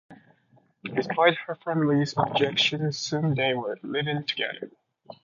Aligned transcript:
Despite 0.83 1.37
her 1.45 1.53
family's 1.57 2.15
objections, 2.17 2.97
soon 2.97 3.35
they 3.35 3.53
were 3.53 3.77
living 3.83 4.23
together. 4.23 4.71